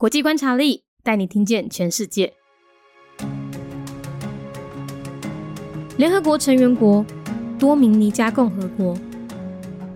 [0.00, 2.32] 国际观察力带你听见全世界。
[5.96, 7.04] 联合国成员国
[7.58, 8.96] 多明尼加共和国。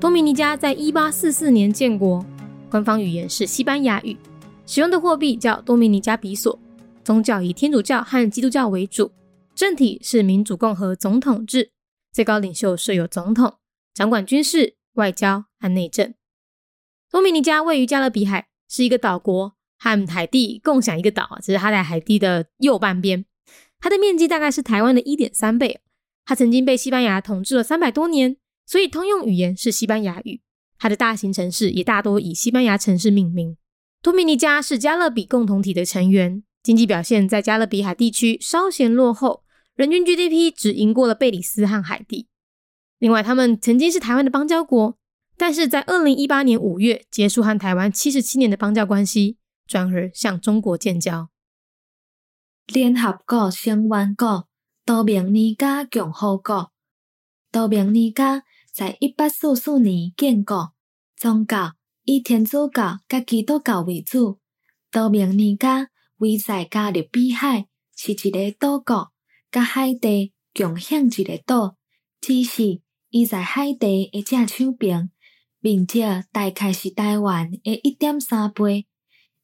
[0.00, 2.26] 多明尼加在一八四四年建国，
[2.68, 4.16] 官方语言是西班牙语，
[4.66, 6.58] 使用的货币叫多明尼加比索，
[7.04, 9.12] 宗教以天主教和基督教为主，
[9.54, 11.70] 政体是民主共和总统制，
[12.12, 13.54] 最高领袖设有总统，
[13.94, 16.12] 掌管军事、外交和内政。
[17.08, 23.24] 多米尼加位于加勒比海，是一个岛国，和海地共享一个岛，只是它在海地的右半边。
[23.80, 25.80] 它的面积大概是台湾的一点三倍。
[26.24, 30.40] 它曾经被西班牙统治了三百多年，所以通用语言是西班牙语。
[30.78, 33.56] 它的大型城市也大多以西班牙城市命名。
[34.00, 39.42] 多米尼加是加勒比共同体的成员，经济表现在加勒比海地区稍显落后，
[39.74, 42.28] 人均 GDP 只赢过了贝里斯和海地。
[43.00, 44.96] 另外，他们曾经是台湾的邦交国。
[45.36, 49.38] 但是在二零一八年五月结束和台湾七十七年的邦交关系，
[49.72, 51.30] 转而向中国建交。
[52.66, 54.46] 联合国成员国
[54.84, 56.70] 多明尼加共和国，
[57.50, 60.74] 多明尼加在一八四四年建国，
[61.16, 61.72] 宗教
[62.04, 64.38] 以天主教甲基督教为主。
[64.90, 69.10] 多明尼加位在加勒比海，是一个岛国，
[69.50, 71.78] 甲海地共享一个岛，
[72.20, 75.10] 只是伊在海地的正手边。
[75.60, 78.86] 面积大概是台湾的一点三倍。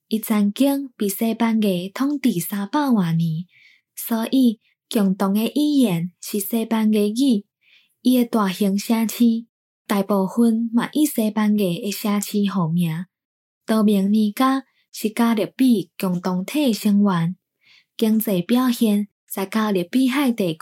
[0.08, 3.46] 伊曾经被西班牙统治三百多年，
[3.94, 7.44] 所以共同的语言是西班牙语。
[8.00, 9.24] 伊的大型城市
[9.86, 13.06] 大部分嘛以西班牙的城市命名。
[13.66, 17.36] 多明尼加是加勒比共同体成员，
[17.96, 20.58] 经济表现在加勒比海地区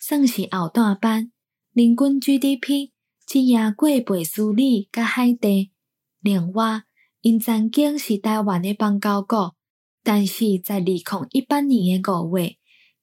[0.00, 1.30] 算是后段班，
[1.72, 2.92] 人均 GDP。
[3.26, 5.72] 只赢过贝苏里甲海地。
[6.20, 6.84] 另外，
[7.25, 9.55] 因曾经是台湾的邦交国，
[10.03, 10.97] 但是在二零
[11.31, 12.55] 一八年的五月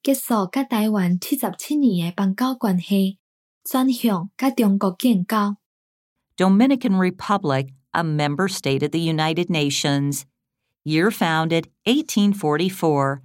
[0.03, 3.17] 结束甲台湾七十七年的邦交关系，
[3.63, 5.57] 转向甲中国建交。
[6.35, 10.23] Dominican Republic, a member state of the United Nations.
[10.83, 13.21] Year founded 1844.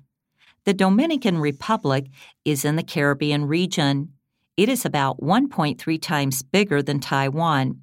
[0.65, 2.07] The Dominican Republic
[2.45, 4.09] is in the Caribbean region.
[4.57, 7.81] It is about 1.3 times bigger than Taiwan.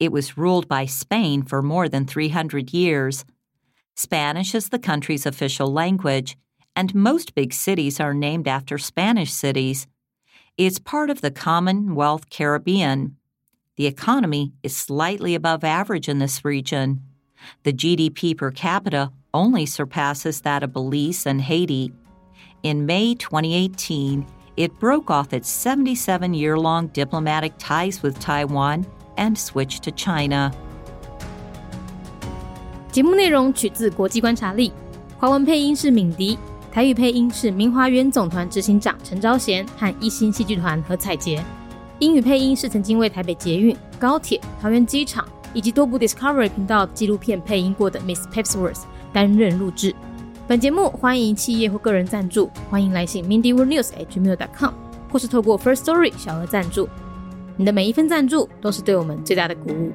[0.00, 3.24] it was ruled by Spain for more than 300 years.
[3.94, 6.36] Spanish is the country's official language,
[6.74, 9.86] and most big cities are named after Spanish cities.
[10.58, 13.16] It's part of the Commonwealth Caribbean.
[13.76, 17.02] The economy is slightly above average in this region.
[17.62, 21.92] The GDP per capita only surpasses that of Belize and Haiti.
[22.62, 28.86] In May 2018, it broke off its 77 year long diplomatic ties with Taiwan
[29.16, 30.50] and switch to China.
[32.92, 34.72] 节目内容取自国际观察力，
[35.18, 36.38] 华文配音是敏迪，
[36.70, 41.42] 台语配音是明华园总团执行长陈昭贤和一心戏剧团何彩杰，
[41.98, 48.82] 英语配音是曾经为台北捷运、高铁、桃园机场以及多部 Discovery 频道纪录片配音过的 Miss Pepsworth
[49.12, 49.94] 担任录制。
[50.46, 54.72] 本节目欢迎企业或个人赞助，欢迎来信 mindyworldnews@gmail.com，
[55.10, 56.88] 或是透过 First Story 小额赞助。
[57.56, 59.92] 你的每一份赞助都是对我们最大的鼓舞。